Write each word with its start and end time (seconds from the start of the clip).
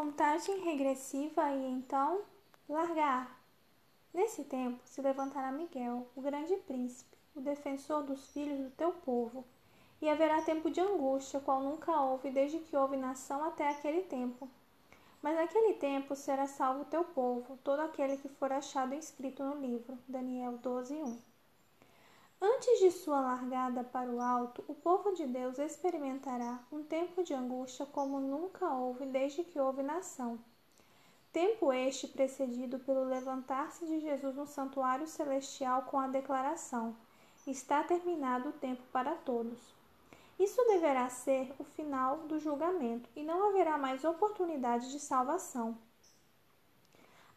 Contagem 0.00 0.60
regressiva 0.60 1.50
e 1.50 1.72
então 1.72 2.20
largar. 2.68 3.36
Nesse 4.14 4.44
tempo 4.44 4.80
se 4.84 5.02
levantará 5.02 5.50
Miguel, 5.50 6.06
o 6.14 6.20
grande 6.20 6.54
príncipe, 6.54 7.18
o 7.34 7.40
defensor 7.40 8.04
dos 8.04 8.30
filhos 8.30 8.60
do 8.60 8.70
teu 8.76 8.92
povo, 8.92 9.44
e 10.00 10.08
haverá 10.08 10.40
tempo 10.40 10.70
de 10.70 10.80
angústia, 10.80 11.40
qual 11.40 11.60
nunca 11.60 12.00
houve 12.00 12.30
desde 12.30 12.60
que 12.60 12.76
houve 12.76 12.96
nação 12.96 13.42
até 13.42 13.68
aquele 13.68 14.02
tempo. 14.02 14.48
Mas 15.20 15.34
naquele 15.34 15.74
tempo 15.74 16.14
será 16.14 16.46
salvo 16.46 16.82
o 16.82 16.84
teu 16.84 17.02
povo, 17.02 17.58
todo 17.64 17.80
aquele 17.80 18.18
que 18.18 18.28
for 18.28 18.52
achado 18.52 18.94
inscrito 18.94 19.42
no 19.42 19.60
livro. 19.60 19.98
Daniel 20.06 20.52
12, 20.58 20.94
1. 20.94 21.27
Antes 22.58 22.80
de 22.80 22.90
sua 22.90 23.20
largada 23.20 23.84
para 23.84 24.10
o 24.10 24.20
alto, 24.20 24.64
o 24.66 24.74
povo 24.74 25.12
de 25.12 25.24
Deus 25.24 25.60
experimentará 25.60 26.58
um 26.72 26.82
tempo 26.82 27.22
de 27.22 27.32
angústia 27.32 27.86
como 27.86 28.18
nunca 28.18 28.68
houve 28.68 29.06
desde 29.06 29.44
que 29.44 29.60
houve 29.60 29.80
nação. 29.80 30.40
Tempo 31.32 31.72
este 31.72 32.08
precedido 32.08 32.80
pelo 32.80 33.04
levantar-se 33.04 33.86
de 33.86 34.00
Jesus 34.00 34.34
no 34.34 34.44
santuário 34.44 35.06
celestial 35.06 35.82
com 35.82 36.00
a 36.00 36.08
declaração: 36.08 36.96
Está 37.46 37.84
terminado 37.84 38.48
o 38.48 38.54
tempo 38.54 38.82
para 38.92 39.14
todos. 39.14 39.72
Isso 40.36 40.60
deverá 40.64 41.08
ser 41.08 41.54
o 41.60 41.64
final 41.64 42.16
do 42.26 42.40
julgamento 42.40 43.08
e 43.14 43.22
não 43.22 43.50
haverá 43.50 43.78
mais 43.78 44.04
oportunidade 44.04 44.90
de 44.90 44.98
salvação. 44.98 45.78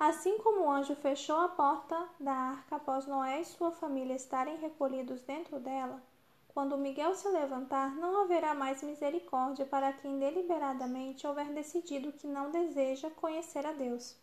Assim 0.03 0.39
como 0.39 0.61
o 0.61 0.71
anjo 0.71 0.95
fechou 0.95 1.37
a 1.37 1.47
porta 1.47 2.09
da 2.19 2.33
arca 2.33 2.77
após 2.77 3.05
Noé 3.05 3.41
e 3.41 3.45
sua 3.45 3.69
família 3.69 4.15
estarem 4.15 4.57
recolhidos 4.57 5.21
dentro 5.21 5.59
dela, 5.59 6.01
quando 6.47 6.75
Miguel 6.75 7.13
se 7.13 7.29
levantar, 7.29 7.95
não 7.97 8.19
haverá 8.23 8.55
mais 8.55 8.81
misericórdia 8.81 9.63
para 9.63 9.93
quem 9.93 10.17
deliberadamente 10.17 11.27
houver 11.27 11.53
decidido 11.53 12.11
que 12.13 12.25
não 12.25 12.49
deseja 12.49 13.11
conhecer 13.11 13.63
a 13.63 13.73
Deus. 13.73 14.15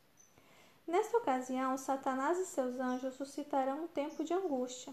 Nesta 0.84 1.16
ocasião, 1.16 1.78
Satanás 1.78 2.40
e 2.40 2.46
seus 2.46 2.80
anjos 2.80 3.14
suscitarão 3.14 3.84
um 3.84 3.86
tempo 3.86 4.24
de 4.24 4.34
angústia. 4.34 4.92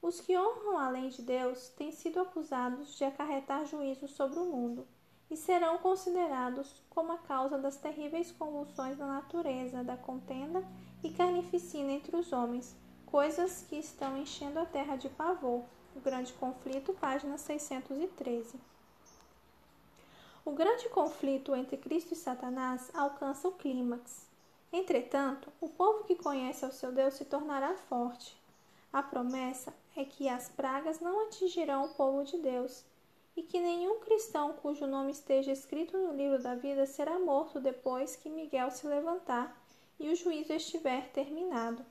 Os 0.00 0.20
que 0.20 0.38
honram 0.38 0.78
a 0.78 0.88
lei 0.88 1.08
de 1.08 1.22
Deus 1.22 1.68
têm 1.70 1.90
sido 1.90 2.20
acusados 2.20 2.96
de 2.96 3.02
acarretar 3.02 3.66
juízo 3.66 4.06
sobre 4.06 4.38
o 4.38 4.44
mundo 4.44 4.86
e 5.30 5.36
serão 5.36 5.78
considerados 5.78 6.82
como 6.90 7.12
a 7.12 7.18
causa 7.18 7.56
das 7.56 7.76
terríveis 7.76 8.32
convulsões 8.32 8.98
da 8.98 9.06
natureza, 9.06 9.84
da 9.84 9.96
contenda 9.96 10.62
e 11.04 11.10
carnificina 11.10 11.92
entre 11.92 12.16
os 12.16 12.32
homens, 12.32 12.74
coisas 13.06 13.64
que 13.68 13.76
estão 13.76 14.16
enchendo 14.16 14.58
a 14.58 14.66
terra 14.66 14.96
de 14.96 15.08
pavor. 15.08 15.62
O 15.94 16.00
Grande 16.00 16.32
Conflito, 16.32 16.92
página 16.94 17.38
613. 17.38 18.58
O 20.42 20.52
grande 20.52 20.88
conflito 20.88 21.54
entre 21.54 21.76
Cristo 21.76 22.14
e 22.14 22.16
Satanás 22.16 22.90
alcança 22.94 23.46
o 23.46 23.52
clímax. 23.52 24.26
Entretanto, 24.72 25.52
o 25.60 25.68
povo 25.68 26.04
que 26.04 26.16
conhece 26.16 26.64
ao 26.64 26.72
seu 26.72 26.90
Deus 26.90 27.14
se 27.14 27.26
tornará 27.26 27.74
forte. 27.88 28.36
A 28.92 29.02
promessa 29.02 29.72
é 29.94 30.04
que 30.04 30.28
as 30.28 30.48
pragas 30.48 30.98
não 30.98 31.26
atingirão 31.26 31.84
o 31.84 31.94
povo 31.94 32.24
de 32.24 32.38
Deus 32.38 32.84
e 33.36 33.42
que 33.42 33.60
nenhum 33.60 34.00
cristão 34.00 34.52
cujo 34.54 34.86
nome 34.86 35.12
esteja 35.12 35.52
escrito 35.52 35.96
no 35.96 36.12
livro 36.12 36.42
da 36.42 36.54
vida 36.54 36.86
será 36.86 37.18
morto 37.18 37.60
depois 37.60 38.16
que 38.16 38.28
Miguel 38.28 38.70
se 38.70 38.86
levantar 38.86 39.60
e 39.98 40.08
o 40.08 40.16
juízo 40.16 40.52
estiver 40.52 41.10
terminado. 41.12 41.84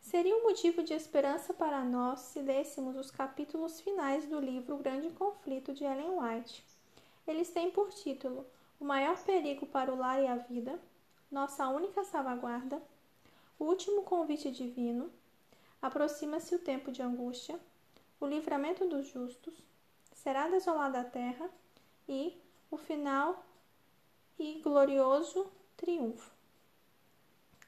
Seria 0.00 0.36
um 0.36 0.44
motivo 0.44 0.82
de 0.82 0.94
esperança 0.94 1.52
para 1.52 1.84
nós 1.84 2.20
se 2.20 2.40
lêssemos 2.40 2.96
os 2.96 3.10
capítulos 3.10 3.80
finais 3.80 4.26
do 4.26 4.38
livro 4.38 4.76
O 4.76 4.78
Grande 4.78 5.10
Conflito 5.10 5.74
de 5.74 5.84
Ellen 5.84 6.18
White. 6.18 6.64
Eles 7.26 7.50
têm 7.50 7.70
por 7.70 7.90
título 7.90 8.46
O 8.78 8.84
Maior 8.84 9.18
Perigo 9.24 9.66
para 9.66 9.92
o 9.92 9.96
Lar 9.96 10.22
e 10.22 10.26
a 10.26 10.36
Vida, 10.36 10.78
Nossa 11.30 11.66
Única 11.68 12.04
Salvaguarda, 12.04 12.80
O 13.58 13.64
Último 13.64 14.02
Convite 14.02 14.50
Divino, 14.50 15.10
Aproxima-se 15.80 16.54
o 16.54 16.58
Tempo 16.58 16.90
de 16.90 17.02
Angústia, 17.02 17.60
O 18.18 18.26
Livramento 18.26 18.86
dos 18.88 19.06
Justos, 19.08 19.54
será 20.26 20.48
desolada 20.48 21.02
a 21.02 21.04
terra 21.04 21.48
e 22.08 22.36
o 22.68 22.76
final 22.76 23.46
e 24.36 24.60
glorioso 24.60 25.46
triunfo. 25.76 26.32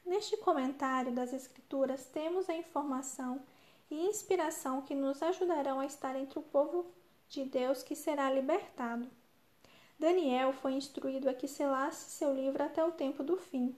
Neste 0.05 0.35
comentário 0.35 1.13
das 1.13 1.31
Escrituras 1.31 2.07
temos 2.07 2.49
a 2.49 2.53
informação 2.53 3.41
e 3.89 3.95
inspiração 4.07 4.81
que 4.81 4.93
nos 4.93 5.23
ajudarão 5.23 5.79
a 5.79 5.85
estar 5.85 6.17
entre 6.17 6.37
o 6.37 6.41
povo 6.41 6.85
de 7.29 7.45
Deus 7.45 7.81
que 7.81 7.95
será 7.95 8.29
libertado. 8.29 9.07
Daniel 9.97 10.51
foi 10.51 10.73
instruído 10.73 11.29
a 11.29 11.33
que 11.33 11.47
selasse 11.47 12.11
seu 12.11 12.35
livro 12.35 12.61
até 12.61 12.83
o 12.83 12.91
tempo 12.91 13.23
do 13.23 13.37
fim. 13.37 13.73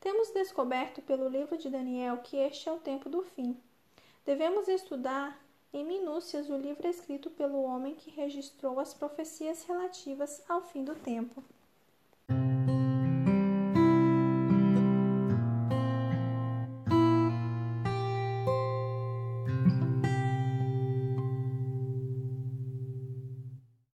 Temos 0.00 0.32
descoberto 0.32 1.00
pelo 1.00 1.28
livro 1.28 1.56
de 1.56 1.70
Daniel 1.70 2.18
que 2.24 2.36
este 2.38 2.68
é 2.68 2.72
o 2.72 2.80
tempo 2.80 3.08
do 3.08 3.22
fim. 3.22 3.56
Devemos 4.26 4.66
estudar 4.66 5.40
em 5.72 5.84
minúcias 5.84 6.50
o 6.50 6.56
livro 6.56 6.88
escrito 6.88 7.30
pelo 7.30 7.62
homem 7.62 7.94
que 7.94 8.10
registrou 8.10 8.80
as 8.80 8.92
profecias 8.92 9.64
relativas 9.64 10.42
ao 10.48 10.60
fim 10.62 10.84
do 10.84 10.94
tempo. 10.94 11.44